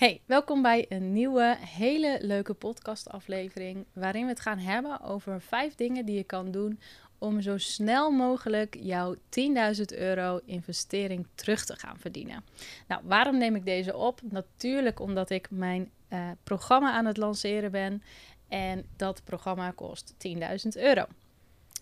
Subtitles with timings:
[0.00, 3.86] Hey, welkom bij een nieuwe, hele leuke podcastaflevering.
[3.92, 6.80] Waarin we het gaan hebben over vijf dingen die je kan doen
[7.18, 9.20] om zo snel mogelijk jouw 10.000
[9.88, 12.44] euro investering terug te gaan verdienen.
[12.88, 14.20] Nou, waarom neem ik deze op?
[14.22, 18.02] Natuurlijk omdat ik mijn uh, programma aan het lanceren ben.
[18.48, 20.36] En dat programma kost 10.000
[20.72, 21.04] euro.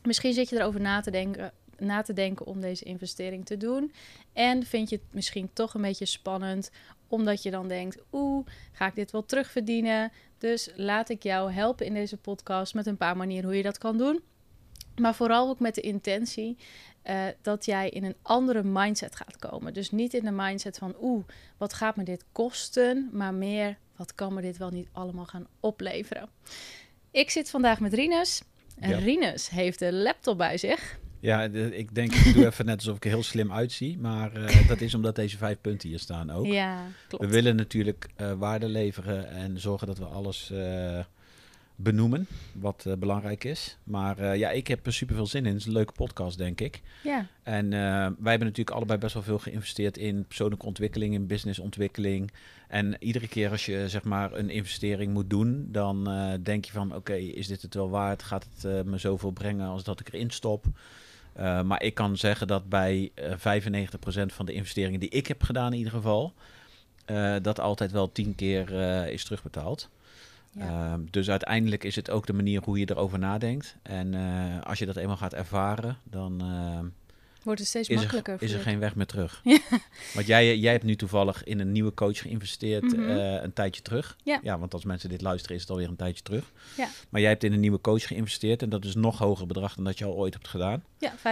[0.02, 3.92] Misschien zit je erover na te denken na te denken om deze investering te doen.
[4.32, 6.70] En vind je het misschien toch een beetje spannend,
[7.08, 10.12] omdat je dan denkt: oeh, ga ik dit wel terugverdienen?
[10.38, 13.78] Dus laat ik jou helpen in deze podcast met een paar manieren hoe je dat
[13.78, 14.22] kan doen.
[14.96, 16.56] Maar vooral ook met de intentie
[17.04, 19.74] uh, dat jij in een andere mindset gaat komen.
[19.74, 21.24] Dus niet in de mindset van oeh,
[21.56, 23.08] wat gaat me dit kosten?
[23.12, 26.28] Maar meer, wat kan me dit wel niet allemaal gaan opleveren?
[27.10, 28.42] Ik zit vandaag met Rinus.
[28.80, 28.98] Ja.
[28.98, 30.98] Rinus heeft de laptop bij zich.
[31.20, 33.98] Ja, ik denk, ik doe even net alsof ik er heel slim uitzie.
[33.98, 36.46] Maar uh, dat is omdat deze vijf punten hier staan ook.
[36.46, 37.24] Ja, klopt.
[37.24, 40.98] We willen natuurlijk uh, waarde leveren en zorgen dat we alles uh,
[41.76, 43.78] benoemen wat belangrijk is.
[43.84, 45.52] Maar ja, ik heb er super veel zin in.
[45.52, 46.82] Het is een leuke podcast, denk ik.
[47.02, 47.26] Ja.
[47.42, 52.32] En wij hebben natuurlijk allebei best wel veel geïnvesteerd in persoonlijke ontwikkeling, in businessontwikkeling.
[52.68, 56.04] En iedere keer als je zeg maar een investering moet doen, dan
[56.42, 58.22] denk je van oké, okay, is dit het wel waard?
[58.22, 60.66] Gaat het me zoveel brengen als dat ik erin stop?
[61.38, 65.42] Uh, maar ik kan zeggen dat bij uh, 95% van de investeringen die ik heb
[65.42, 66.32] gedaan in ieder geval,
[67.10, 68.72] uh, dat altijd wel 10 keer
[69.10, 69.88] is terugbetaald.
[70.52, 70.98] Ja.
[71.10, 73.76] dus uiteindelijk is het ook de manier hoe je erover nadenkt.
[73.82, 74.14] En
[74.64, 76.42] als je dat eenmaal gaat ervaren, dan
[77.48, 78.34] Wordt het steeds is makkelijker.
[78.34, 79.42] Er, is er geen weg meer terug.
[80.14, 83.10] Want jij, jij hebt nu toevallig in een nieuwe coach geïnvesteerd mm -hmm.
[83.10, 84.16] uh, een tijdje terug.
[84.22, 84.40] Ja.
[84.42, 86.52] ja, want als mensen dit luisteren is het alweer een tijdje terug.
[86.76, 86.88] Ja.
[87.08, 89.84] Maar jij hebt in een nieuwe coach geïnvesteerd en dat is nog hoger bedrag dan
[89.84, 90.84] dat je al ooit hebt gedaan.
[90.98, 91.24] Ja, 25.000.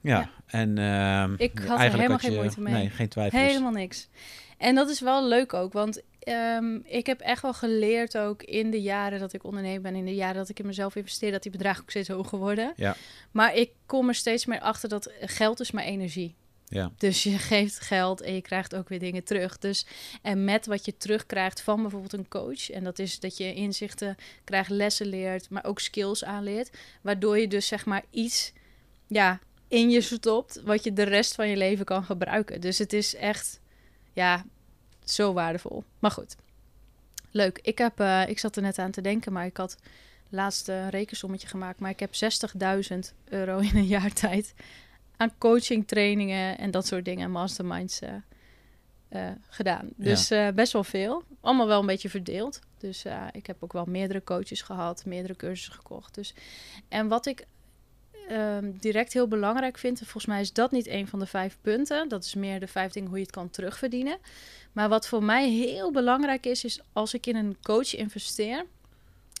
[0.00, 2.74] Ja, ja, en uh, ik had er helemaal geen moeite mee.
[2.74, 3.42] Nee, geen twijfels.
[3.42, 4.08] Helemaal niks.
[4.58, 8.70] En dat is wel leuk ook, want um, ik heb echt wel geleerd ook in
[8.70, 11.42] de jaren dat ik ondernemer ben, in de jaren dat ik in mezelf investeer, dat
[11.42, 12.72] die bedragen ook steeds hoger worden.
[12.76, 12.96] Ja.
[13.30, 16.34] Maar ik kom er steeds meer achter dat geld is maar energie.
[16.70, 16.92] Ja.
[16.96, 19.58] Dus je geeft geld en je krijgt ook weer dingen terug.
[19.58, 19.86] Dus,
[20.22, 24.16] en met wat je terugkrijgt van bijvoorbeeld een coach, en dat is dat je inzichten
[24.44, 26.70] krijgt, lessen leert, maar ook skills aanleert,
[27.00, 28.52] waardoor je dus zeg maar iets
[29.06, 32.60] ja, in je stopt wat je de rest van je leven kan gebruiken.
[32.60, 33.60] Dus het is echt,
[34.12, 34.44] ja,
[35.04, 35.84] zo waardevol.
[35.98, 36.36] Maar goed,
[37.30, 37.58] leuk.
[37.62, 39.76] Ik, heb, uh, ik zat er net aan te denken, maar ik had
[40.28, 41.80] laatste rekensommetje gemaakt.
[41.80, 42.14] Maar ik heb
[42.92, 44.54] 60.000 euro in een jaar tijd
[45.16, 48.10] aan coaching, trainingen en dat soort dingen, masterminds uh,
[49.10, 49.88] uh, gedaan.
[49.96, 50.52] Dus ja.
[50.52, 51.22] best wel veel.
[51.40, 52.60] Allemaal wel een beetje verdeeld.
[52.78, 56.14] Dus ik heb ook wel meerdere coaches gehad, meerdere cursussen gekocht.
[56.14, 56.34] Dus,
[56.88, 57.46] en wat ik
[58.30, 61.58] um, direct heel belangrijk vind, en volgens mij is dat niet een van de vijf
[61.60, 62.08] punten.
[62.08, 64.18] Dat is meer de vijf dingen hoe je het kan terugverdienen.
[64.72, 68.66] Maar wat voor mij heel belangrijk is, is als ik in een coach investeer,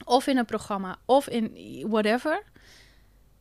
[0.04, 1.54] of in een programma, of in
[1.88, 2.42] whatever,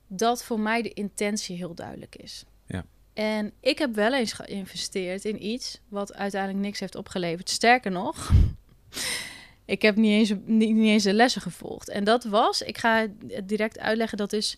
[0.08, 2.44] dat voor mij de intentie heel duidelijk is.
[2.66, 2.86] Ja.
[3.14, 7.50] En ik heb wel eens geïnvesteerd in iets wat uiteindelijk niks heeft opgeleverd.
[7.50, 8.32] Sterker nog,
[9.66, 11.90] ik heb niet eens, niet, niet eens de lessen gevolgd.
[11.90, 14.58] En dat was, ik ga het direct uitleggen, dat is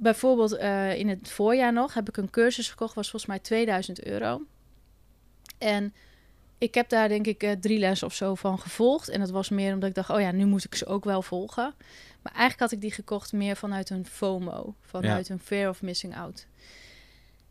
[0.00, 4.04] bijvoorbeeld uh, in het voorjaar nog heb ik een cursus gekocht, was volgens mij 2000
[4.04, 4.42] euro.
[5.58, 5.94] En
[6.58, 9.08] ik heb daar denk ik uh, drie lessen of zo van gevolgd.
[9.08, 11.22] En dat was meer omdat ik dacht, oh ja, nu moet ik ze ook wel
[11.22, 11.74] volgen.
[12.22, 15.34] Maar eigenlijk had ik die gekocht meer vanuit een FOMO, vanuit ja.
[15.34, 16.46] een fear of missing out.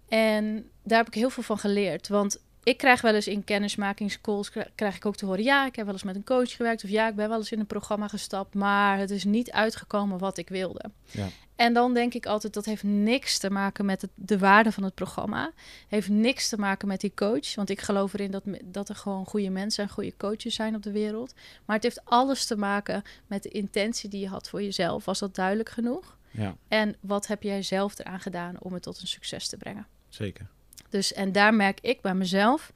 [0.07, 2.07] En daar heb ik heel veel van geleerd.
[2.07, 5.43] Want ik krijg wel eens in kennismakingscalls, krijg ik ook te horen...
[5.43, 6.83] ja, ik heb wel eens met een coach gewerkt...
[6.83, 8.53] of ja, ik ben wel eens in een programma gestapt...
[8.53, 10.91] maar het is niet uitgekomen wat ik wilde.
[11.11, 11.27] Ja.
[11.55, 14.83] En dan denk ik altijd, dat heeft niks te maken met het, de waarde van
[14.83, 15.51] het programma.
[15.87, 17.55] Heeft niks te maken met die coach.
[17.55, 20.83] Want ik geloof erin dat, dat er gewoon goede mensen en goede coaches zijn op
[20.83, 21.33] de wereld.
[21.65, 25.05] Maar het heeft alles te maken met de intentie die je had voor jezelf.
[25.05, 26.17] Was dat duidelijk genoeg?
[26.31, 26.55] Ja.
[26.67, 29.87] En wat heb jij zelf eraan gedaan om het tot een succes te brengen?
[30.09, 30.47] Zeker.
[30.89, 32.71] Dus en daar merk ik bij mezelf,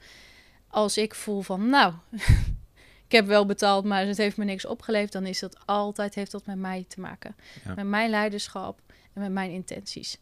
[0.68, 1.94] als ik voel van, nou,
[3.08, 6.32] ik heb wel betaald, maar het heeft me niks opgeleverd, dan is dat altijd, heeft
[6.32, 7.36] dat met mij te maken.
[7.66, 7.74] Ja.
[7.74, 8.80] Met mijn leiderschap
[9.14, 10.18] en met mijn intenties.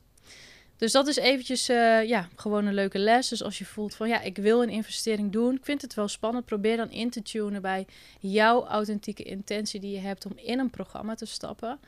[0.78, 3.28] Dus dat is eventjes, uh, ja, gewoon een leuke les.
[3.28, 6.08] Dus als je voelt van, ja, ik wil een investering doen, ik vind het wel
[6.08, 7.88] spannend, probeer dan in te tunen bij
[8.20, 11.80] jouw authentieke intentie die je hebt om in een programma te stappen.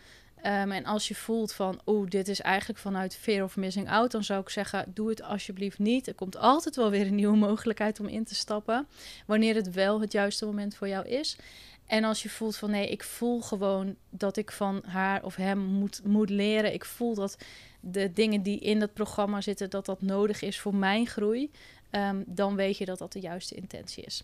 [0.45, 4.11] Um, en als je voelt van, oeh, dit is eigenlijk vanuit fear of missing out,
[4.11, 6.07] dan zou ik zeggen, doe het alsjeblieft niet.
[6.07, 8.87] Er komt altijd wel weer een nieuwe mogelijkheid om in te stappen,
[9.25, 11.37] wanneer het wel het juiste moment voor jou is.
[11.85, 15.59] En als je voelt van, nee, ik voel gewoon dat ik van haar of hem
[15.59, 16.73] moet, moet leren.
[16.73, 17.37] Ik voel dat
[17.79, 21.51] de dingen die in dat programma zitten, dat dat nodig is voor mijn groei.
[21.89, 24.23] ehm, dan weet je dat dat de juiste intentie is.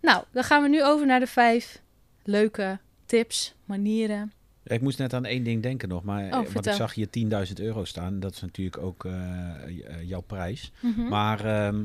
[0.00, 1.82] Nou, dan gaan we nu over naar de vijf
[2.22, 4.32] leuke tips, manieren.
[4.70, 7.08] Ik moest net aan één ding denken nog, maar Oh, eh, want ik zag hier
[7.48, 8.20] 10.000 euro staan.
[8.20, 10.72] Dat is natuurlijk ook eh, eh, jouw prijs.
[10.80, 11.08] Mhm.
[11.08, 11.84] Maar ehm,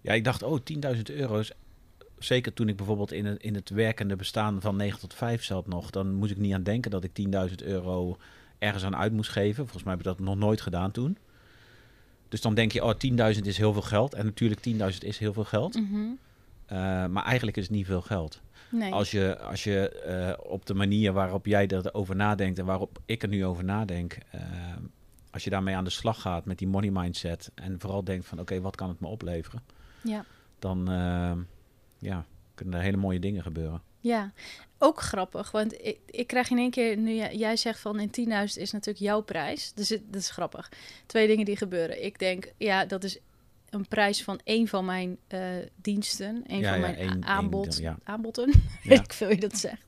[0.00, 1.52] ja, ik dacht, oh, 10.000 euro's.
[2.18, 5.66] Zeker toen ik bijvoorbeeld in het, in het werkende bestaan van 9 tot 5 zat
[5.66, 7.10] nog, dan moest ik niet aan denken dat ik
[7.48, 8.16] 10.000 euro
[8.58, 9.64] ergens aan uit moest geven.
[9.64, 11.18] Volgens mij heb ik dat nog nooit gedaan toen.
[12.28, 14.14] Dus dan denk je, oh, 10.000 is heel veel geld.
[14.14, 15.74] En natuurlijk, 10.000 is heel veel geld.
[15.74, 16.06] Mhm.
[17.10, 18.40] Maar eigenlijk is het niet veel geld.
[18.70, 18.92] Nee.
[18.92, 23.22] Als je, als je eh, op de manier waarop jij erover nadenkt en waarop ik
[23.22, 24.40] er nu over nadenk, eh,
[25.30, 28.40] als je daarmee aan de slag gaat met die money mindset en vooral denkt van
[28.40, 29.62] oké, wat kan het me opleveren,
[30.02, 30.24] Ja.
[30.58, 31.32] dan eh,
[31.98, 32.24] ja,
[32.54, 33.82] kunnen er hele mooie dingen gebeuren.
[34.00, 34.32] Ja,
[34.78, 35.50] ook grappig.
[35.50, 38.72] Want ik, ik krijg in één keer, nu jij, jij zegt van in 10.000 is
[38.72, 39.72] natuurlijk jouw prijs.
[39.72, 40.70] Dus het, dat is grappig.
[41.06, 42.04] Twee dingen die gebeuren.
[42.04, 43.18] Ik denk, ja, dat is
[43.70, 45.40] een prijs van één van mijn eh,
[45.76, 46.42] diensten.
[46.46, 47.98] Een Ja, van ja, mijn één- a- aanbod, één, ja.
[48.04, 48.48] aanboden.
[48.82, 48.88] Ja.
[48.88, 49.86] Weet ik veel je dat zegt.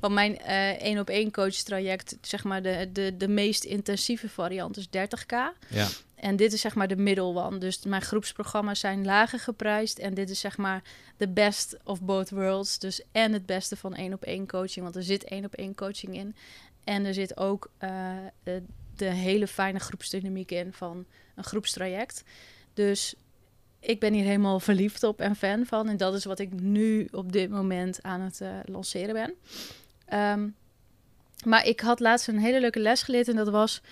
[0.00, 4.28] Want mijn eh, één op één coach traject, zeg maar de, de, de meest intensieve
[4.28, 5.34] variant is 30k.
[5.68, 7.58] Ja, En dit is zeg maar de middle one.
[7.58, 9.98] Dus mijn groepsprogramma's zijn lager geprijsd.
[9.98, 10.82] En dit is zeg maar
[11.16, 12.78] de best of both worlds.
[12.78, 14.84] Dus en het beste van één op één coaching.
[14.84, 16.34] Want er zit één op één coaching in.
[16.84, 18.62] En er zit ook eh, de,
[18.96, 22.22] de hele fijne groepsdynamiek in van een groepstraject.
[22.78, 23.14] Dus
[23.80, 25.88] ik ben hier helemaal verliefd op en fan van.
[25.88, 29.34] En dat is wat ik nu op dit moment aan het eh, lanceren ben.
[30.04, 30.48] Ehm,
[31.44, 33.28] maar ik had laatst een hele leuke les geleerd.
[33.28, 33.82] En dat was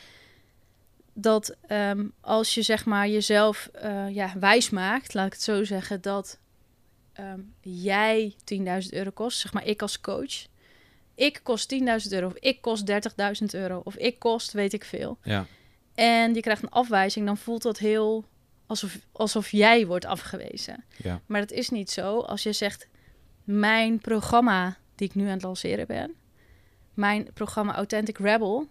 [1.13, 5.65] dat ehm, als je zeg maar jezelf eh, ja, wijs maakt, laat ik het zo
[5.65, 6.39] zeggen, dat
[7.13, 10.47] ehm, jij 10.000 euro kost, zeg maar ik als coach.
[11.15, 12.91] Ik kost 10.000 euro, of ik kost
[13.41, 15.19] 30.000 euro, of ik kost weet ik veel.
[15.23, 15.47] ja,
[15.95, 18.25] En je krijgt een afwijzing, dan voelt dat heel
[18.67, 20.85] alsof, alsof jij wordt afgewezen.
[20.97, 22.21] ja, Maar dat is niet zo.
[22.21, 22.89] Als je zegt,
[23.45, 26.15] mijn programma die ik nu aan het lanceren ben,
[26.95, 28.69] mijn programma Authentic Rebel,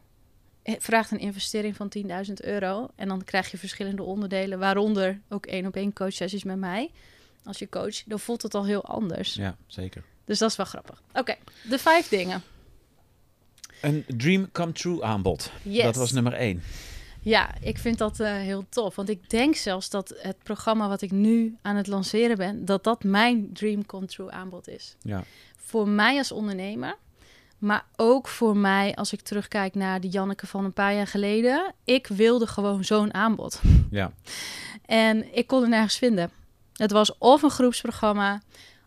[0.61, 2.87] eh, vraagt een investering van 10.000 euro.
[2.95, 6.91] En dan krijg je verschillende onderdelen, waaronder ook één op één coach sessies met mij.
[7.43, 9.33] Als je coach, dan voelt het al heel anders.
[9.33, 10.03] ja, zeker.
[10.25, 11.01] Dus dat is wel grappig.
[11.13, 11.35] Oké,
[11.69, 12.43] de vijf dingen.
[13.81, 15.51] Een dream come true aanbod.
[15.61, 15.83] Yes.
[15.83, 16.61] Dat was nummer één.
[17.25, 18.95] Ja, ik vind dat eh, heel tof.
[18.95, 22.83] Want ik denk zelfs dat het programma wat ik nu aan het lanceren ben, dat
[22.83, 24.95] dat mijn dream come true aanbod is.
[25.01, 25.23] Ja,
[25.55, 26.95] Voor mij als ondernemer,
[27.57, 31.73] maar ook voor mij als ik terugkijk naar die Janneke van een paar jaar geleden.
[31.83, 33.61] Ik wilde gewoon zo'n aanbod.
[33.89, 34.11] ja,
[34.85, 36.31] En ik kon het nergens vinden.
[36.73, 38.41] Het was of een groepsprogramma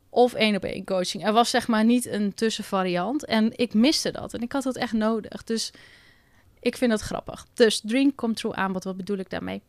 [0.09, 1.27] of één op één coaching.
[1.27, 3.25] Er was zeg maar niet een tussenvariant.
[3.25, 4.35] En ik miste dat.
[4.35, 5.45] En ik had dat echt nodig.
[5.45, 5.73] Dus
[6.61, 7.47] ik vind dat grappig.
[7.55, 9.63] Dus Dream Come True aanbod, wat bedoel ik daarmee?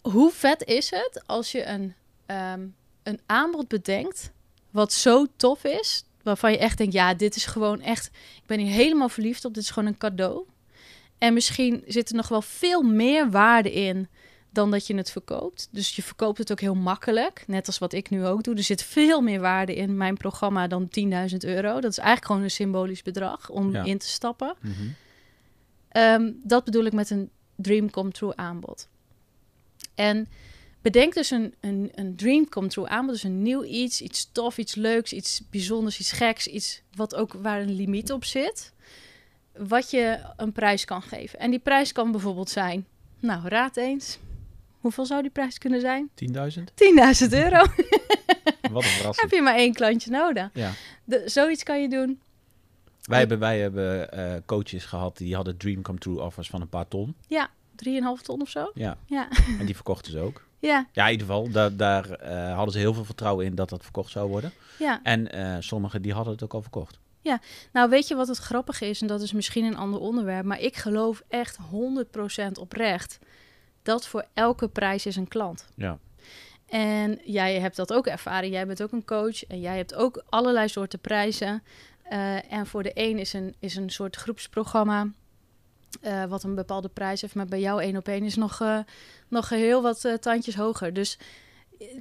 [0.00, 1.94] Hoe vet is het als je een,
[2.26, 2.66] ehm,
[3.02, 4.32] een aanbod bedenkt
[4.70, 8.58] wat zo tof is, waarvan je echt denkt, ja, dit is gewoon echt, ik ben
[8.58, 10.46] hier helemaal verliefd op, dit is gewoon een cadeau.
[11.18, 14.08] En misschien zit er nog wel veel meer waarde in
[14.58, 15.68] dan dat je het verkoopt.
[15.70, 18.54] Dus je verkoopt het ook heel makkelijk, net als wat ik nu ook doe.
[18.54, 20.88] Er zit veel meer waarde in mijn programma dan
[21.30, 21.80] 10.000 euro.
[21.80, 23.84] Dat is eigenlijk gewoon een symbolisch bedrag om Ja.
[23.84, 24.54] in te stappen.
[24.60, 24.72] mhm,
[25.88, 28.88] Ehm, dat bedoel ik met een dream come true aanbod.
[29.94, 30.28] En
[30.82, 34.58] bedenk dus een, een, een dream come true aanbod, dus een nieuw iets, iets tof,
[34.58, 38.72] iets leuks, iets bijzonders, iets geks, iets wat ook waar een limiet op zit,
[39.56, 41.38] wat je een prijs kan geven.
[41.38, 42.86] En die prijs kan bijvoorbeeld zijn,
[43.20, 44.18] nou raad eens,
[44.88, 46.10] hoeveel zou die prijs kunnen zijn?
[46.14, 46.34] 10.000?
[47.24, 47.56] 10.000 euro.
[47.66, 47.66] Wat
[48.62, 49.30] een Heb verrassing.
[49.34, 50.50] je maar één klantje nodig.
[50.52, 50.70] Ja.
[51.04, 52.20] De, zoiets kan je doen.
[53.02, 56.68] Wij hebben, wij hebben eh, coaches gehad die hadden dream come true offers van een
[56.68, 57.14] paar ton.
[57.26, 57.50] Ja,
[57.84, 58.70] 3,5 ton of zo.
[58.74, 59.28] Ja, Ja,
[59.58, 60.46] en die verkochten ze ook.
[60.58, 63.68] ja, Ja, in ieder geval, daar, daar eh, hadden ze heel veel vertrouwen in dat
[63.68, 64.52] dat verkocht zou worden.
[64.78, 65.00] ja.
[65.02, 66.98] En eh sommigen die hadden het ook al verkocht.
[67.72, 69.00] Nou, weet je wat het grappige is?
[69.00, 70.44] En dat is misschien een ander onderwerp.
[70.44, 73.18] Maar ik geloof echt 100% oprecht
[73.82, 75.66] dat voor elke prijs is een klant.
[75.74, 75.98] Ja,
[76.66, 78.50] En jij hebt dat ook ervaren.
[78.50, 79.44] Jij bent ook een coach.
[79.46, 81.62] En jij hebt ook allerlei soorten prijzen.
[82.02, 85.06] Eh, en voor de een is een, is een soort groepsprogramma.
[86.00, 87.34] eh, wat een bepaalde prijs heeft.
[87.34, 88.78] Maar bij jou één op één is nog, eh,
[89.28, 90.92] nog heel wat tandjes hoger.
[90.92, 91.18] Dus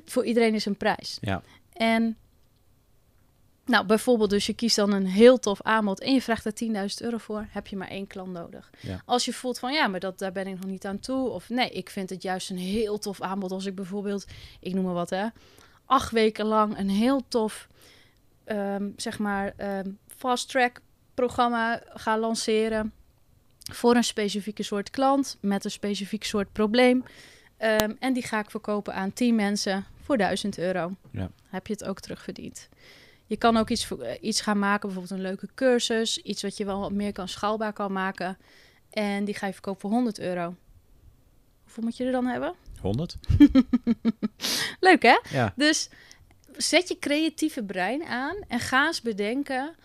[0.05, 1.17] voor iedereen is een prijs.
[1.21, 1.41] ja,
[1.73, 2.17] En
[3.67, 6.75] nou, bijvoorbeeld, dus je kiest dan een heel tof aanbod en je vraagt er 10.000
[7.01, 8.69] euro voor, heb je maar één klant nodig.
[8.79, 9.01] Ja.
[9.05, 11.29] Als je voelt van ja, maar dat, daar ben ik nog niet aan toe.
[11.29, 14.25] Of nee, ik vind het juist een heel tof aanbod als ik bijvoorbeeld,
[14.59, 15.27] ik noem maar wat hè,
[15.85, 17.67] acht weken lang een heel tof,
[18.43, 20.81] ehm, zeg maar, ehm, fast track
[21.13, 22.93] programma ga lanceren
[23.71, 27.03] voor een specifieke soort klant met een specifiek soort probleem.
[27.57, 30.91] Ehm, en die ga ik verkopen aan 10 mensen voor 1000 euro.
[31.11, 31.29] Ja.
[31.49, 32.69] Heb je het ook terugverdiend.
[33.27, 36.17] Je kan ook iets, eh, iets gaan maken, bijvoorbeeld een leuke cursus.
[36.17, 38.37] Iets wat je wel wat meer kan schaalbaar kan maken.
[38.89, 40.55] En die ga je verkopen voor 100 euro.
[41.63, 42.53] Hoeveel moet je er dan hebben?
[42.81, 43.17] 100?
[44.79, 45.19] Leuk hè?
[45.29, 45.53] Ja.
[45.55, 45.89] Dus
[46.57, 49.75] zet je creatieve brein aan en ga eens bedenken.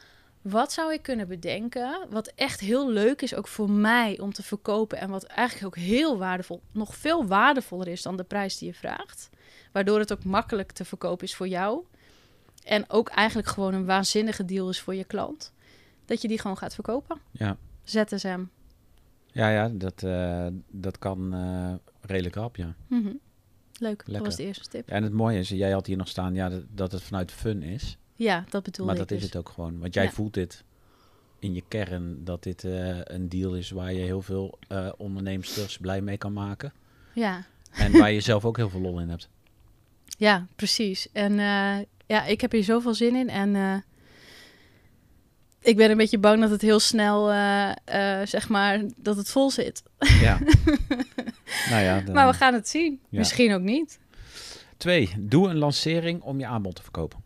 [0.43, 2.07] Wat zou ik kunnen bedenken?
[2.11, 4.99] Wat echt heel leuk is, ook voor mij om te verkopen.
[4.99, 8.75] En wat eigenlijk ook heel waardevol, nog veel waardevoller is dan de prijs die je
[8.75, 9.31] vraagt.
[9.73, 11.85] Waardoor het ook makkelijk te verkopen is voor jou.
[12.65, 15.53] En ook eigenlijk gewoon een waanzinnige deal is voor je klant.
[16.05, 17.19] Dat je die gewoon gaat verkopen.
[17.31, 17.57] Ja.
[17.85, 18.45] ZSM.
[19.27, 22.75] Ja, ja, dat, eh, dat kan eh, redelijk rap, ja.
[22.87, 23.13] Mhm.
[23.79, 24.89] Leuk, dat was de eerste tip.
[24.89, 27.33] Ja, En het mooie is, jij had hier nog staan ja, dat, dat het vanuit
[27.33, 27.97] fun is.
[28.15, 29.27] Ja, dat bedoel maar ik dat is dus.
[29.29, 29.79] het ook gewoon.
[29.79, 30.11] Want jij Ja.
[30.11, 30.65] voelt dit
[31.39, 34.59] in je kern, dat dit eh, een deal is waar je heel veel
[34.97, 36.73] ondernemers blij mee kan maken.
[37.15, 37.45] Ja.
[37.73, 39.29] En waar je zelf ook heel veel lol in hebt.
[40.19, 41.09] Ja, precies.
[41.13, 41.39] En
[42.13, 43.29] ja, ik heb hier zoveel zin in.
[43.29, 43.75] En eh,
[45.61, 47.71] ik ben een beetje bang dat het heel snel, eh,
[48.21, 49.83] eh, zeg maar, dat het vol zit.
[49.99, 50.39] Ja.
[51.71, 53.01] nou ja, dan- Maar we gaan het zien.
[53.09, 53.19] Ja.
[53.19, 53.99] Misschien ook niet.
[54.77, 57.21] Twee, doe een lancering om je aanbod te verkopen.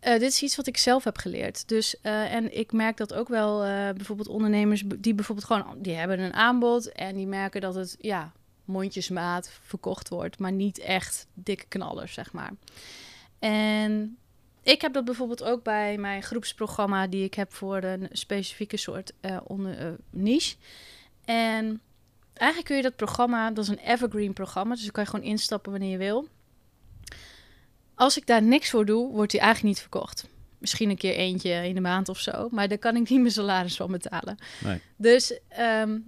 [0.00, 1.68] Eh, dit is iets wat ik zelf heb geleerd.
[1.68, 3.58] Dus, en ik merk dat ook wel,
[3.94, 8.32] bijvoorbeeld ondernemers die bijvoorbeeld gewoon, die hebben een aanbod en die merken dat het, ja,
[8.72, 12.52] mondjesmaat verkocht wordt, maar niet echt dikke knallers, zeg maar.
[13.38, 14.16] En
[14.62, 19.12] ik heb dat bijvoorbeeld ook bij mijn groepsprogramma die ik heb voor een specifieke soort
[19.20, 20.56] eh, onder, eh, niche.
[21.24, 21.80] En
[22.32, 25.26] eigenlijk kun je dat programma, dat is een evergreen programma, dus dan kan je gewoon
[25.26, 26.28] instappen wanneer je wil.
[27.94, 30.26] Als ik daar niks voor doe, wordt die eigenlijk niet verkocht.
[30.58, 33.32] Misschien een keer eentje in de maand of zo, maar daar kan ik niet mijn
[33.32, 34.38] salaris van betalen.
[34.64, 34.80] Nee.
[34.96, 35.98] Dus ehm,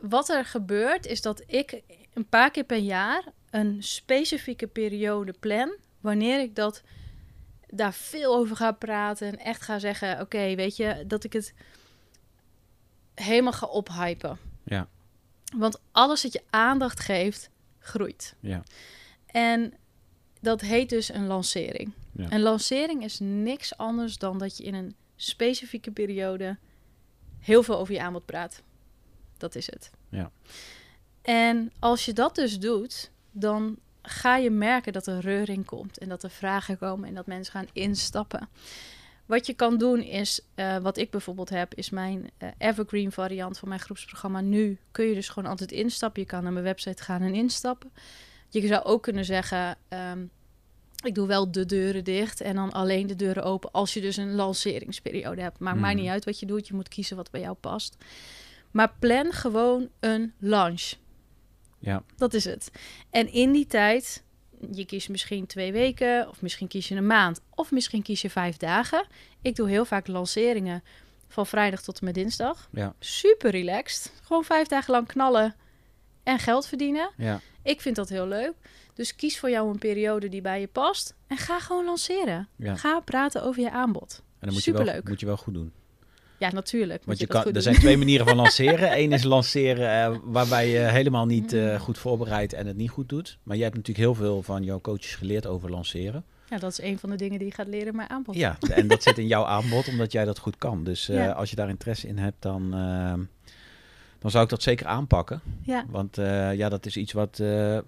[0.00, 5.76] wat er gebeurt, is dat ik een paar keer per jaar een specifieke periode plan.
[6.00, 6.82] Wanneer ik dat
[7.68, 11.54] daar veel over ga praten en echt ga zeggen: Oké, weet je, dat ik het
[13.14, 14.38] helemaal ga ophypen.
[14.64, 14.88] Ja.
[15.56, 18.34] Want alles dat je aandacht geeft, groeit.
[18.40, 18.62] Ja.
[19.26, 19.74] En
[20.40, 21.92] dat heet dus een lancering.
[22.12, 22.30] Ja.
[22.30, 26.56] Een lancering is niks anders dan dat je in een specifieke periode
[27.38, 28.62] heel veel over je aanbod praat.
[29.36, 29.90] Dat is het.
[30.08, 30.30] Ja.
[31.22, 36.08] En als je dat dus doet, dan ga je merken dat er reuring komt en
[36.08, 38.48] dat er vragen komen en dat mensen gaan instappen.
[39.26, 43.58] Wat je kan doen is, eh, wat ik bijvoorbeeld heb, is mijn eh, evergreen variant
[43.58, 44.40] van mijn groepsprogramma.
[44.40, 46.22] Nu kun je dus gewoon altijd instappen.
[46.22, 47.92] Je kan naar mijn website gaan en instappen.
[48.48, 50.24] Je zou ook kunnen zeggen, ehm,
[51.04, 54.16] ik doe wel de deuren dicht en dan alleen de deuren open als je dus
[54.16, 55.58] een lanceringsperiode hebt.
[55.58, 57.96] Maakt mij niet uit wat je doet, je moet kiezen wat bij jou past.
[58.70, 60.92] Maar plan gewoon een launch.
[61.82, 62.02] Ja.
[62.16, 62.70] Dat is het.
[63.10, 64.22] En in die tijd,
[64.72, 68.30] je kiest misschien twee weken, of misschien kies je een maand, of misschien kies je
[68.30, 69.06] vijf dagen.
[69.42, 70.82] Ik doe heel vaak lanceringen
[71.28, 72.68] van vrijdag tot en met dinsdag.
[72.72, 72.94] Ja.
[72.98, 74.12] Super relaxed.
[74.22, 75.54] Gewoon vijf dagen lang knallen
[76.22, 77.10] en geld verdienen.
[77.16, 77.40] Ja.
[77.62, 78.52] Ik vind dat heel leuk.
[78.94, 82.48] Dus kies voor jou een periode die bij je past en ga gewoon lanceren.
[82.56, 82.76] ja.
[82.76, 84.16] Ga praten over je aanbod.
[84.18, 85.08] En dan moet je, wel, Superleuk.
[85.08, 85.72] moet je wel goed doen.
[86.42, 87.02] Ja, natuurlijk.
[87.04, 87.62] Want je kan, er doen.
[87.62, 88.98] zijn twee manieren van lanceren.
[88.98, 93.08] Eén is lanceren eh, waarbij je helemaal niet eh, goed voorbereidt en het niet goed
[93.08, 93.38] doet.
[93.42, 96.24] Maar jij hebt natuurlijk heel veel van jouw coaches geleerd over lanceren.
[96.50, 98.34] Ja, dat is een van de dingen die je gaat leren in mijn aanbod.
[98.34, 100.84] Ja, en dat zit in jouw aanbod omdat jij dat goed kan.
[100.84, 101.30] Dus eh, Ja.
[101.30, 102.70] als je daar interesse in hebt, dan,
[104.18, 105.40] dan zou ik dat zeker aanpakken.
[105.62, 106.16] Ja, Want
[106.56, 107.36] ja, dat is iets wat,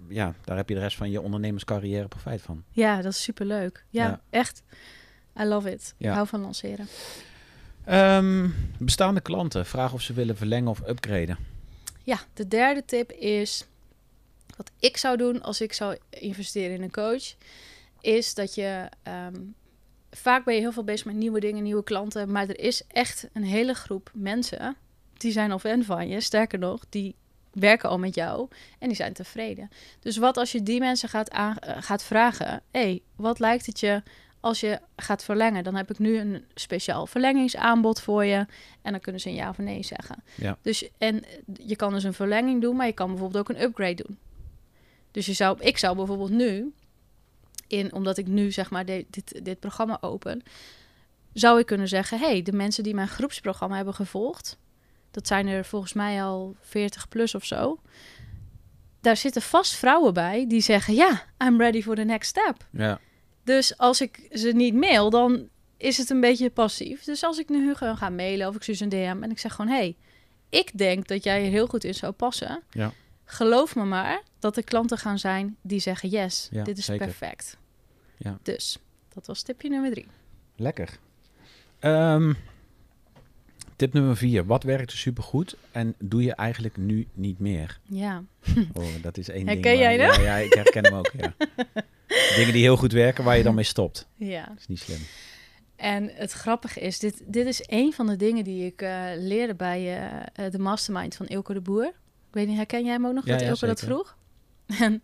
[0.09, 2.63] ja, daar heb je de rest van je ondernemerscarrière profijt van.
[2.71, 3.85] ja dat is superleuk.
[3.89, 4.21] Ja, Ja.
[4.29, 4.63] echt.
[5.39, 5.93] I love it.
[5.97, 6.09] Ja.
[6.09, 6.87] Ik hou van lanceren.
[7.85, 11.37] Ehm, bestaande klanten, vragen of ze willen verlengen of upgraden.
[12.03, 13.65] Ja, de derde tip is...
[14.57, 17.35] Wat ik zou doen als ik zou investeren in een coach...
[18.01, 18.89] is dat je...
[19.03, 19.41] ehm,
[20.11, 22.31] vaak ben je heel veel bezig met nieuwe dingen, nieuwe klanten...
[22.31, 24.75] maar er is echt een hele groep mensen...
[25.13, 26.21] die zijn al fan van je.
[26.21, 27.15] Sterker nog, die
[27.51, 28.47] werken al met jou
[28.79, 29.69] en die zijn tevreden.
[29.99, 32.61] Dus wat als je die mensen gaat, eh, gaat vragen...
[32.71, 34.03] hey, wat lijkt het je
[34.45, 35.63] als je gaat verlengen?
[35.63, 38.45] Dan heb ik nu een speciaal verlengingsaanbod voor je...
[38.81, 40.23] en dan kunnen ze een ja of nee zeggen.
[40.35, 40.57] Ja.
[40.61, 41.23] Dus, en
[41.53, 44.17] je kan dus een verlenging doen, maar je kan bijvoorbeeld ook een upgrade doen.
[45.11, 46.73] Dus je zou, ik zou bijvoorbeeld nu,
[47.67, 50.43] in, omdat ik nu zeg maar de- dit, dit programma open,
[51.33, 54.57] zou ik kunnen zeggen: hey, de mensen die mijn groepsprogramma hebben gevolgd,
[55.11, 57.79] dat zijn er volgens mij al 40 plus of zo.
[59.01, 62.67] Daar zitten vast vrouwen bij die zeggen: ja, I'm ready for the next step.
[62.71, 62.99] Ja,
[63.45, 65.47] Dus als ik ze niet mail, dan
[65.77, 67.03] is het een beetje passief.
[67.03, 69.39] Dus als ik nu gewoon ga mailen of ik stuur ze een DM en ik
[69.39, 69.95] zeg gewoon: hey,
[70.49, 72.63] ik denk dat jij er heel goed in zou passen.
[72.71, 72.91] Ja.
[73.25, 77.05] geloof me maar dat er klanten gaan zijn die zeggen: Yes, Ja, dit is zeker.
[77.05, 77.57] perfect.
[78.17, 78.37] Ja.
[78.41, 78.77] Dus
[79.13, 80.07] dat was tipje nummer drie.
[80.55, 80.89] Lekker.
[81.79, 82.33] Ehm,
[83.75, 84.45] tip nummer vier.
[84.45, 87.79] Wat werkte supergoed en doe je eigenlijk nu niet meer?
[87.83, 88.23] Ja,
[88.73, 89.83] Oh, dat is één Herken ding.
[89.83, 90.15] waar- jij dat?
[90.15, 91.33] Ja, ja, ik herken hem ook, ja.
[92.35, 94.07] Dingen die heel goed werken, waar je dan mee stopt.
[94.15, 94.45] ja.
[94.45, 94.99] Dat is niet slim.
[95.75, 99.55] En het grappige is, dit, dit is een van de dingen die ik eh, leerde
[99.55, 101.85] bij eh, eh, de mastermind van Ilko de Boer.
[101.85, 104.17] Ik weet niet, herken jij hem ook nog Ja, dat ja, Ilko dat vroeg?
[104.79, 105.03] En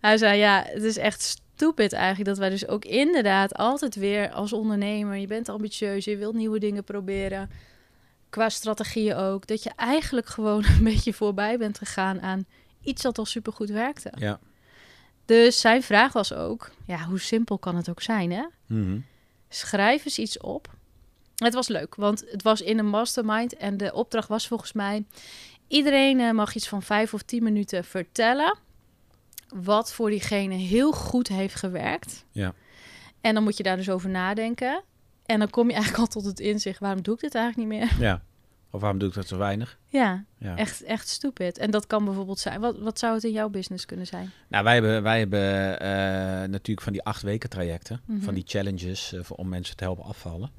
[0.00, 4.30] hij zei, ja, het is echt stupid eigenlijk dat wij dus ook inderdaad altijd weer
[4.30, 7.50] als ondernemer, je bent ambitieus, je wilt nieuwe dingen proberen,
[8.30, 12.46] qua strategieën ook, dat je eigenlijk gewoon een beetje voorbij bent gegaan aan
[12.82, 14.12] iets dat al supergoed werkte.
[14.18, 14.40] Ja.
[15.24, 18.44] Dus zijn vraag was ook, ja, hoe simpel kan het ook zijn, hè?
[18.66, 18.98] Mhm.
[19.48, 20.72] schrijf eens iets op.
[21.34, 25.04] Het was leuk, want het was in een mastermind en de opdracht was volgens mij:
[25.68, 28.58] iedereen eh, mag iets van vijf of tien minuten vertellen
[29.54, 32.24] wat voor diegene heel goed heeft gewerkt.
[32.30, 32.54] Ja.
[33.20, 34.82] En dan moet je daar dus over nadenken.
[35.26, 37.80] En dan kom je eigenlijk al tot het inzicht: waarom doe ik dit eigenlijk niet
[37.80, 38.00] meer?
[38.00, 38.22] Ja.
[38.74, 39.78] Of waarom doe ik dat zo weinig?
[39.88, 40.56] Ja, Ja.
[40.56, 41.58] echt, echt stupid.
[41.58, 42.60] En dat kan bijvoorbeeld zijn.
[42.60, 44.30] Wat, wat zou het in jouw business kunnen zijn?
[44.48, 45.88] Nou, wij hebben, wij hebben eh,
[46.48, 48.20] natuurlijk van die acht weken trajecten, Mhm.
[48.20, 50.50] van die challenges voor, om mensen te helpen afvallen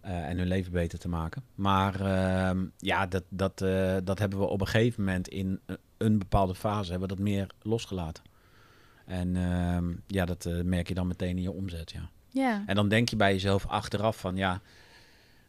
[0.00, 1.42] eh, en hun leven beter te maken.
[1.54, 3.58] Maar ehm, ja, dat, dat,
[4.04, 5.60] dat hebben we op een gegeven moment in
[5.96, 8.22] een- bepaalde fase hebben we dat meer losgelaten.
[9.06, 12.08] En ehm, ja, dat merk je dan meteen in je omzet, ja.
[12.28, 14.60] Ja, En dan denk je bij jezelf achteraf van ja,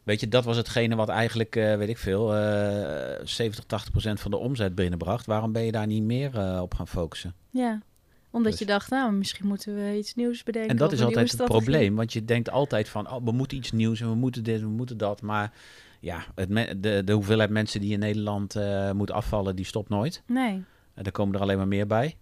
[0.08, 4.20] weet je, dat was hetgene wat eigenlijk, eh, weet ik veel, eh 70, 80 procent
[4.20, 5.26] van de omzet binnenbracht.
[5.26, 7.34] Waarom ben je daar niet meer eh, op gaan focussen?
[7.50, 7.82] ja.
[8.30, 10.70] Omdat Dus- je dacht, nou, misschien moeten we iets nieuws bedenken.
[10.70, 13.72] En dat is altijd het probleem, want je denkt altijd van, oh, we moeten iets
[13.72, 15.22] nieuws en we moeten dit, we moeten dat.
[15.22, 15.52] Maar
[16.00, 20.22] ja, het de, de hoeveelheid mensen die in Nederland eh moet afvallen, die stopt nooit.
[20.26, 20.64] Nee.
[20.94, 22.16] En er komen er alleen maar meer bij.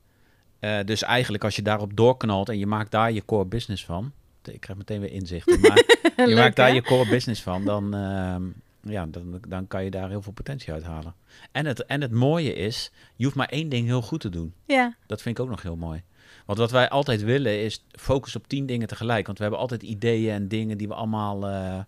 [0.59, 4.12] Eh, dus eigenlijk als je daarop doorknalt en je maakt daar je core business van.
[4.55, 5.61] Ik krijg meteen weer inzichten.
[5.61, 5.76] Maar
[6.17, 6.75] je Leuk, maakt daar hè?
[6.75, 8.42] je core business van, dan, ehm,
[8.81, 11.14] ja, dan, dan kan je daar heel veel potentie uit halen.
[11.53, 14.55] En het, en het mooie is, je hoeft maar één ding heel goed te doen.
[14.66, 16.03] Ja, Dat vind ik ook nog heel mooi.
[16.47, 19.27] Want wat wij altijd willen is focus op tien dingen tegelijk.
[19.27, 21.49] Want we hebben altijd ideeën en dingen die we allemaal...
[21.49, 21.79] eh,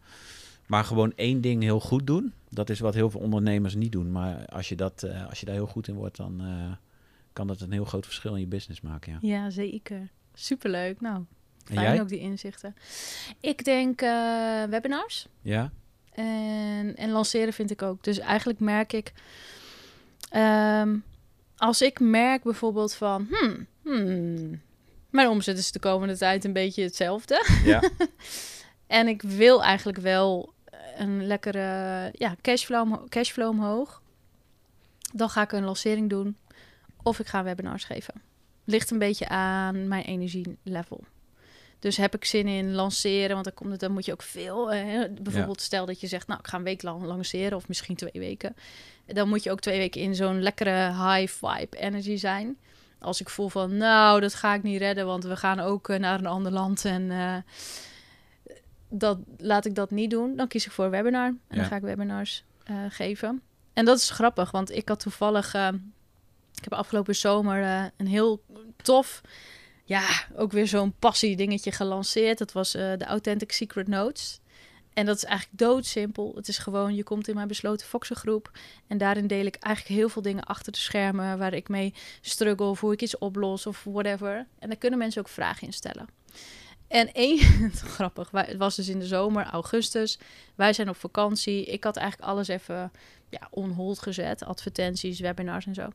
[0.66, 2.32] maar gewoon één ding heel goed doen.
[2.50, 4.12] Dat is wat heel veel ondernemers niet doen.
[4.12, 6.72] Maar als je, dat, eh, als je daar heel goed in wordt, dan eh,
[7.32, 9.12] kan dat een heel groot verschil in je business maken.
[9.12, 9.18] Ja.
[9.20, 10.09] ja zeker.
[10.35, 11.00] Superleuk.
[11.00, 11.24] Nou,
[11.74, 12.00] fijn jij?
[12.00, 12.76] ook die inzichten.
[13.40, 15.26] Ik denk eh, webinars.
[15.42, 15.70] Ja?
[16.12, 18.04] En, en lanceren vind ik ook.
[18.04, 19.12] Dus eigenlijk merk ik...
[20.31, 20.96] ehm,
[21.57, 23.28] als ik merk bijvoorbeeld van...
[23.31, 24.61] Hmm, hmm,
[25.11, 27.44] mijn omzet is de komende tijd een beetje hetzelfde.
[27.64, 27.83] Ja.
[28.88, 30.52] En ik wil eigenlijk wel
[30.96, 34.02] een lekkere ja, cashflow, cashflow omhoog.
[35.12, 36.37] Dan ga ik een lancering doen.
[37.02, 38.14] Of ik ga webinars geven.
[38.64, 41.04] Ligt een beetje aan mijn energielevel.
[41.78, 44.72] Dus heb ik zin in lanceren, want dan, komt het, dan moet je ook veel.
[44.72, 47.96] eh, bijvoorbeeld, stel dat je zegt, nou, ik ga een week lang lanceren, of misschien
[47.96, 48.56] twee weken.
[49.06, 52.56] Dan moet je ook twee weken in zo'n lekkere high vibe energy zijn.
[53.00, 55.98] Als ik voel van, nou, dat ga ik niet redden, want we gaan ook eh,
[55.98, 57.36] naar een ander land en eh,
[58.88, 60.36] dat, laat ik dat niet doen.
[60.36, 61.56] Dan kies ik voor een webinar en Ja.
[61.56, 62.44] dan ga ik webinars
[62.88, 63.42] geven.
[63.72, 65.54] En dat is grappig, want ik had toevallig,
[66.54, 68.42] ik heb afgelopen zomer een heel
[68.76, 69.20] tof,
[69.88, 72.38] ja, ook weer zo'n passie dingetje gelanceerd.
[72.38, 74.40] Dat was eh, de Authentic Secret Notes.
[74.92, 76.33] En dat is eigenlijk doodsimpel.
[76.35, 78.51] Het is gewoon, je komt in mijn besloten Foxen groep.
[78.87, 81.38] En daarin deel ik eigenlijk heel veel dingen achter de schermen...
[81.38, 84.46] waar ik mee struggle of hoe ik iets oplos of whatever.
[84.59, 86.09] En daar kunnen mensen ook vragen in stellen.
[86.88, 87.38] En één,
[87.96, 90.18] grappig, het was dus in de zomer, augustus.
[90.55, 91.64] Wij zijn op vakantie.
[91.64, 92.92] Ik had eigenlijk alles even
[93.29, 94.44] ja, on hold gezet.
[94.44, 95.88] Advertenties, webinars en zo.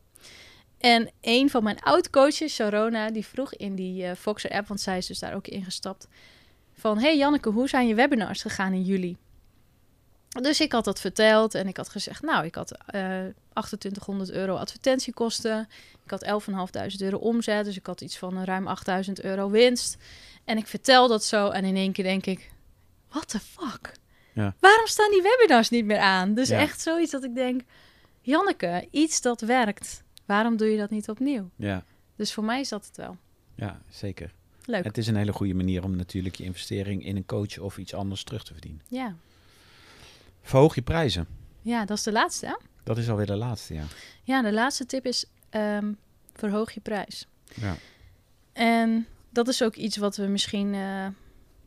[0.84, 4.98] En een van mijn oud-coaches, Sharona, die vroeg in die eh Foxer app, want zij
[4.98, 6.08] is dus daar ook ingestapt,
[6.74, 9.18] van hey Janneke, hoe zijn je webinars gegaan in juli?
[10.30, 13.20] Dus ik had dat verteld en ik had gezegd, nou, ik had eh
[13.54, 15.68] 2800 euro advertentiekosten.
[16.06, 19.98] Ik had 11.500 euro omzet, dus ik had iets van ruim 8000 euro winst.
[20.46, 22.52] En ik vertel dat zo en in één keer denk ik,
[23.10, 23.92] what the fuck?
[24.34, 24.56] Ja.
[24.60, 26.34] Waarom staan die webinars niet meer aan?
[26.34, 26.60] Dus Ja.
[26.60, 27.62] echt zoiets dat ik denk,
[28.22, 30.04] Janneke, iets dat werkt.
[30.26, 31.50] Waarom doe je dat niet opnieuw?
[31.56, 31.84] Ja,
[32.16, 33.18] Dus voor mij is dat het wel.
[33.56, 34.34] ja, zeker.
[34.66, 34.84] Leuk.
[34.84, 37.94] Het is een hele goede manier om natuurlijk je investering in een coach of iets
[37.94, 38.82] anders terug te verdienen.
[38.88, 39.16] Ja.
[40.42, 41.28] Verhoog je prijzen.
[41.62, 42.46] ja, dat is de laatste.
[42.46, 42.56] Hè?
[42.84, 43.84] Dat is alweer de laatste, ja.
[44.24, 45.92] Ja, de laatste tip is ehm,
[46.34, 47.28] verhoog je prijs.
[47.54, 47.76] Ja,
[48.54, 51.08] En dat is ook iets wat we misschien eh,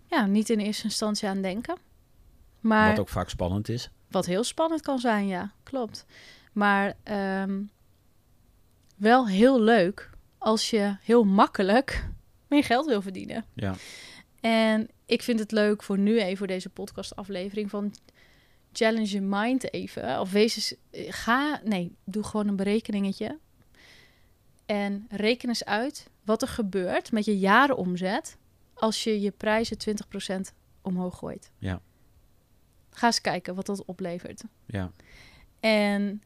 [0.06, 1.76] ja, niet in eerste instantie aan denken.
[2.60, 3.90] Maar Wat ook vaak spannend is.
[4.10, 6.04] Wat heel spannend kan zijn, ja, klopt.
[6.52, 7.62] Maar ehm,
[8.96, 12.08] wel heel leuk als je heel makkelijk
[12.48, 13.44] meer geld wil verdienen.
[13.54, 13.74] Ja.
[14.40, 17.94] En ik vind het leuk voor nu even, voor deze podcastaflevering, van
[18.72, 20.20] challenge je mind even.
[20.20, 23.38] Of wees eens, eh, ga, nee, doe gewoon een berekeningetje.
[24.66, 28.36] En reken eens uit wat er gebeurt met je jarenomzet
[28.74, 31.50] als je je prijzen 20% omhoog gooit.
[31.58, 31.80] Ja.
[32.90, 34.42] Ga eens kijken wat dat oplevert.
[34.66, 34.92] Ja.
[35.60, 36.22] En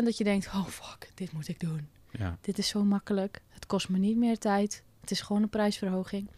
[0.00, 1.88] 100% dat je denkt, oh fuck, dit moet ik doen.
[2.10, 2.38] Ja.
[2.40, 3.40] Dit is zo makkelijk.
[3.48, 4.82] Het kost me niet meer tijd.
[5.00, 6.30] Het is gewoon een prijsverhoging.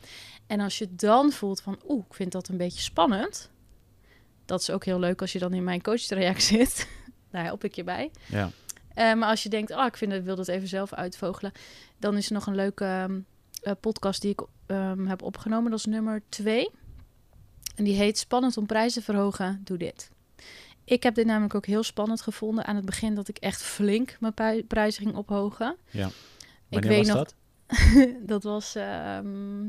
[0.46, 3.50] En als je dan voelt van, oeh, ik vind dat een beetje spannend.
[4.44, 6.88] Dat is ook heel leuk als je dan in mijn coachtraject zit.
[7.30, 8.10] Daar help ik je bij.
[8.26, 8.50] Ja.
[8.94, 11.52] Eh, maar als je denkt, oh, ik vind het, wil dat even zelf uitvogelen.
[11.98, 13.20] Dan is er nog een leuke ehm,
[13.62, 15.70] eh, podcast die ik ehm, heb opgenomen.
[15.70, 16.70] Dat is nummer twee.
[17.74, 20.10] En die heet Spannend om prijzen te verhogen, doe dit.
[20.84, 24.16] Ik heb dit namelijk ook heel spannend gevonden aan het begin dat ik echt flink
[24.20, 25.76] mijn prijzen ging ophogen.
[25.90, 26.06] Ja.
[26.06, 26.12] Ik
[26.68, 27.34] Wanneer weet was nog, dat?
[28.32, 29.64] dat was ehm,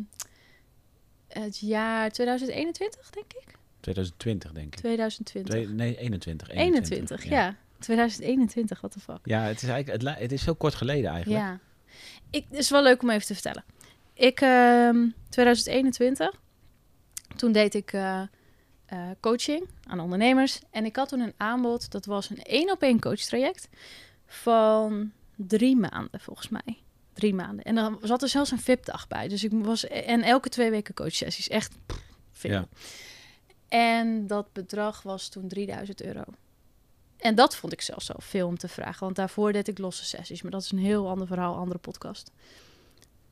[1.28, 3.56] het jaar 2021, denk ik.
[3.80, 4.80] 2020, denk ik.
[4.80, 5.54] 2020.
[5.54, 6.50] Twee- nee, 21.
[6.50, 7.56] 21, ja.
[7.80, 9.20] 2021, what the fuck.
[9.24, 11.42] Ja, het is eigenlijk het, is heel kort geleden eigenlijk.
[11.42, 11.60] Ja.
[12.30, 13.64] Ik, het is wel leuk om even te vertellen.
[14.14, 16.40] Ik, ehm 2021,
[17.36, 18.22] toen deed ik eh,
[18.86, 20.60] eh, coaching aan ondernemers.
[20.72, 23.68] En ik had toen een aanbod, dat was een één op één coachtraject
[24.26, 26.78] van drie maanden, volgens mij.
[27.14, 27.66] Drie maanden.
[27.66, 29.28] En dan zat er zelfs een VIP-dag bij.
[29.28, 31.48] Dus ik was, en elke twee weken coachsessies.
[31.48, 32.52] Echt pff, veel.
[32.52, 32.68] Ja.
[33.68, 36.24] En dat bedrag was toen 3000 euro.
[37.18, 39.00] En dat vond ik zelfs zo veel om te vragen.
[39.00, 40.42] Want daarvoor deed ik losse sessies.
[40.42, 42.32] Maar dat is een heel ander verhaal, andere podcast.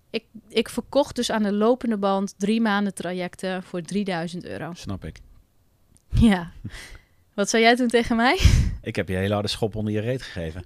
[0.09, 4.73] Ik, ik verkocht dus aan de lopende band drie maanden trajecten voor 3000 euro.
[4.73, 5.19] Snap ik.
[6.11, 6.51] Ja.
[7.33, 8.39] Wat zei jij toen tegen mij?
[8.81, 10.63] Ik heb je een hele harde schop onder je reet gegeven.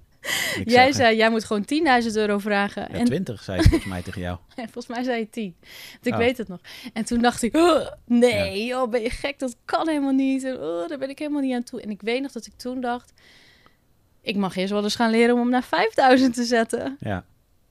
[0.56, 1.64] Ik jij zeg, zei, jij moet gewoon
[2.02, 2.82] 10.000 euro vragen.
[2.82, 4.38] Ja, en, 20 zei ik volgens mij tegen jou.
[4.56, 5.54] en volgens mij zei je 10.
[5.92, 6.18] Want ik Oh.
[6.18, 6.60] weet het nog.
[6.92, 9.38] En toen dacht ik, "Oh, nee, joh, ben je gek?
[9.38, 10.44] Dat kan helemaal niet.
[10.44, 11.80] En, oh, daar ben ik helemaal niet aan toe.
[11.80, 13.12] En ik weet nog dat ik toen dacht,
[14.20, 16.96] ik mag eerst wel eens gaan leren om hem naar 5000 te zetten.
[17.00, 17.24] Ja.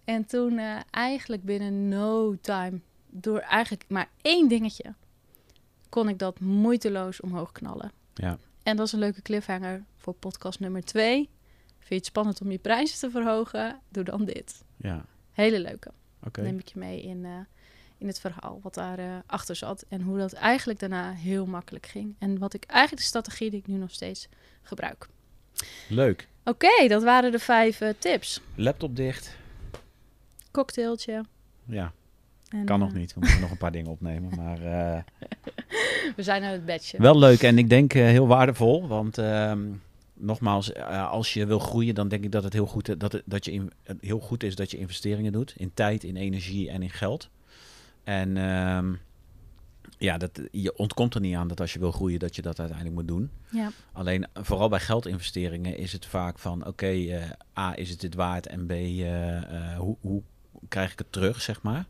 [0.06, 4.94] En toen eh, eigenlijk binnen no time, door eigenlijk maar één dingetje,
[5.96, 7.92] kon ik dat moeiteloos omhoog knallen.
[8.14, 8.38] Ja.
[8.64, 11.30] En dat is een leuke cliffhanger voor podcast nummer twee.
[11.78, 13.80] Vind je het spannend om je prijzen te verhogen?
[13.90, 14.64] Doe dan dit.
[14.78, 15.06] Ja.
[15.32, 15.92] Hele leuke.
[16.24, 16.42] Oké.
[16.42, 17.32] Neem ik je mee in, eh,
[17.98, 19.86] in het verhaal wat daar eh, achter zat.
[19.90, 22.16] En hoe dat eigenlijk daarna heel makkelijk ging.
[22.20, 24.28] En wat ik eigenlijk de strategie die ik nu nog steeds
[24.62, 25.08] gebruik.
[25.90, 26.28] Leuk.
[26.44, 28.42] Oké, dat waren de vijf eh, tips.
[28.56, 29.38] Laptop dicht.
[30.52, 31.26] Cocktailtje.
[31.66, 31.94] Ja,
[32.50, 33.14] En, kan nog niet.
[33.14, 34.36] We moeten nog een paar dingen opnemen.
[34.36, 34.60] Maar
[36.16, 36.98] We zijn aan het bedje.
[36.98, 38.88] wel leuk en ik denk eh, heel waardevol.
[38.88, 39.62] Want ehm,
[40.14, 43.24] nogmaals, eh, als je wil groeien, dan denk ik dat het heel goed, dat het,
[43.26, 45.54] dat je in, heel goed is dat je investeringen doet.
[45.58, 47.30] In tijd, in energie en in geld.
[48.04, 48.94] En ehm,
[49.98, 52.60] ja, dat, je ontkomt er niet aan dat als je wil groeien, dat je dat
[52.60, 53.30] uiteindelijk moet doen.
[53.50, 53.72] Ja.
[53.92, 57.24] Alleen vooral bij geldinvesteringen is het vaak van oké, eh,
[57.58, 58.48] A, is het dit waard?
[58.48, 60.22] En B, eh, eh, hoe, hoe
[60.68, 61.86] krijg ik het terug, zeg maar.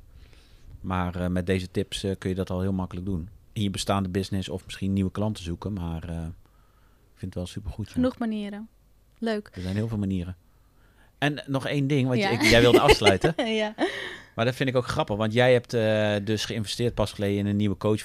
[0.85, 3.29] Maar eh, met deze tips eh, kun je dat al heel makkelijk doen.
[3.55, 5.73] In je bestaande business of misschien nieuwe klanten zoeken.
[5.73, 7.87] Maar eh, ik vind het wel supergoed.
[7.87, 7.93] Ja.
[7.93, 8.67] Genoeg manieren.
[9.19, 9.49] Leuk.
[9.53, 10.35] Er zijn heel veel manieren.
[11.17, 12.29] En nog één ding, want Ja.
[12.29, 13.33] je- ik- jij wilde afsluiten.
[13.61, 13.73] ja.
[14.35, 17.45] Maar dat vind ik ook grappig, want jij hebt eh, dus geïnvesteerd pas geleden in
[17.45, 18.01] een nieuwe coach,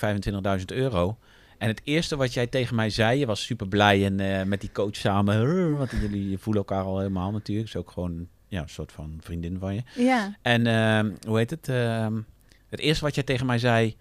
[0.58, 1.18] 25.000 euro.
[1.58, 4.60] En het eerste wat jij tegen mij zei, je was super blij en eh, met
[4.60, 7.66] die coach samen, want jullie voelen elkaar al helemaal natuurlijk.
[7.68, 9.82] Is ook gewoon ja, een soort van vriendin van je.
[9.96, 10.36] Ja.
[10.42, 11.68] En ehm, hoe heet het?
[11.68, 12.20] Ehm,
[12.68, 13.96] het eerste wat jij tegen mij zei,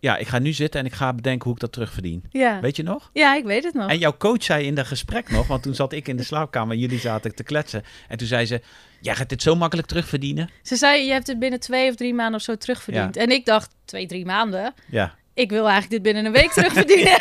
[0.00, 2.24] ja, ik ga nu zitten en ik ga bedenken hoe ik dat terugverdien.
[2.30, 2.60] Ja.
[2.60, 3.10] Weet je nog?
[3.12, 3.90] ja, ik weet het nog.
[3.90, 6.74] En jouw coach zei in dat gesprek nog, want toen zat ik in de slaapkamer
[6.74, 7.82] en jullie zaten te kletsen.
[8.08, 8.60] En toen zei ze,
[9.00, 10.50] jij gaat dit zo makkelijk terugverdienen.
[10.62, 13.16] Ze zei, je hebt het binnen twee of drie maanden of zo terugverdiend.
[13.16, 14.74] En ik dacht, twee, drie maanden?
[14.90, 17.20] Ja, Ik wil eigenlijk dit binnen een week terugverdienen.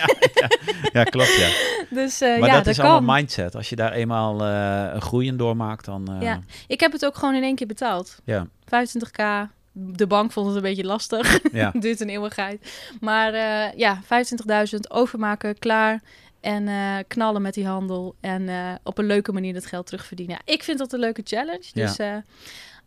[0.93, 1.49] ja klopt ja.
[1.89, 2.89] Dus eh, Maar ja, dat, dat, is kan.
[2.91, 3.55] allemaal mindset.
[3.55, 6.07] Als je daar eenmaal eh, een groei in doormaakt, dan...
[6.15, 6.39] eh, Ja.
[6.67, 8.17] Ik heb het ook gewoon in één keer betaald.
[8.25, 8.47] ja.
[8.65, 9.23] 25k.
[9.79, 11.39] De bank vond het een beetje lastig.
[11.51, 11.71] Ja.
[11.71, 12.73] Duurt een eeuwigheid.
[12.99, 16.01] Maar eh, ja, 25.000 overmaken, klaar.
[16.39, 18.15] En eh, knallen met die handel.
[18.19, 20.35] En eh, op een leuke manier dat geld terugverdienen.
[20.45, 21.69] Ja, ik vind dat een leuke challenge.
[21.73, 21.97] Dus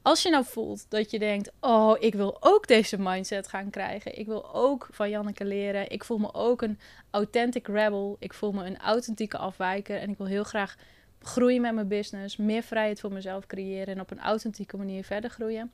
[0.02, 1.50] als je nou voelt dat je denkt...
[1.60, 4.18] oh, ik wil ook deze mindset gaan krijgen.
[4.18, 5.90] Ik wil ook van Janneke leren.
[5.90, 6.78] Ik voel me ook een
[7.10, 8.16] authentic rebel.
[8.18, 9.98] Ik voel me een authentieke afwijker.
[9.98, 10.76] En ik wil heel graag
[11.20, 12.36] groeien met mijn business.
[12.36, 13.94] Meer vrijheid voor mezelf creëren.
[13.94, 15.72] En op een authentieke manier verder groeien.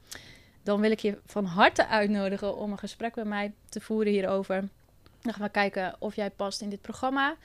[0.69, 4.69] Dan wil ik je van harte uitnodigen om een gesprek met mij te voeren hierover.
[5.21, 7.37] Dan gaan we kijken of jij past in dit programma.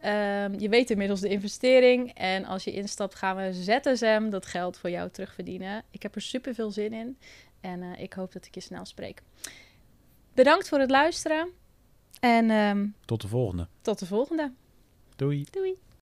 [0.00, 2.14] Ehm, je weet inmiddels de investering.
[2.14, 5.84] En als je instapt, gaan we ZSM dat geld voor jou terugverdienen.
[5.90, 7.18] Ik heb er super veel zin in.
[7.60, 9.22] En eh, ik hoop dat ik je snel spreek.
[10.34, 11.48] Bedankt voor het luisteren.
[12.20, 13.68] En ehm, Tot de volgende.
[13.80, 14.52] tot de volgende.
[15.16, 15.46] Doei.
[15.50, 15.78] Doei.